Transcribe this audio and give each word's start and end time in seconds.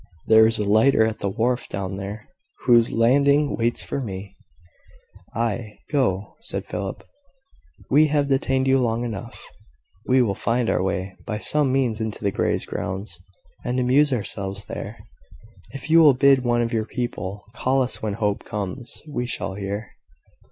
There 0.25 0.47
is 0.47 0.57
a 0.57 0.63
lighter 0.63 1.05
at 1.05 1.19
the 1.19 1.29
wharf 1.29 1.69
down 1.69 1.97
there, 1.97 2.27
whose 2.65 2.91
lading 2.91 3.55
waits 3.55 3.83
for 3.83 4.01
me." 4.01 4.35
"Ay, 5.35 5.77
go," 5.91 6.37
said 6.41 6.65
Philip: 6.65 7.03
"we 7.91 8.07
have 8.07 8.27
detained 8.27 8.67
you 8.67 8.79
long 8.79 9.03
enough. 9.03 9.45
We 10.07 10.23
will 10.23 10.33
find 10.33 10.71
our 10.71 10.81
way 10.81 11.15
by 11.27 11.37
some 11.37 11.71
means 11.71 12.01
into 12.01 12.23
the 12.23 12.31
Greys' 12.31 12.65
grounds, 12.65 13.19
and 13.63 13.79
amuse 13.79 14.11
ourselves 14.11 14.65
there. 14.65 14.97
If 15.69 15.87
you 15.91 15.99
will 15.99 16.15
bid 16.15 16.43
one 16.43 16.63
of 16.63 16.73
your 16.73 16.85
people 16.85 17.43
call 17.53 17.83
us 17.83 18.01
when 18.01 18.13
Hope 18.13 18.43
comes, 18.43 19.03
we 19.07 19.27
shall 19.27 19.53
hear." 19.53 19.91